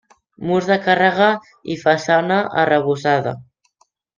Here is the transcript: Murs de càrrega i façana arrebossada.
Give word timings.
Murs 0.51 0.69
de 0.69 0.77
càrrega 0.85 1.27
i 1.75 1.77
façana 1.83 2.41
arrebossada. 2.65 3.39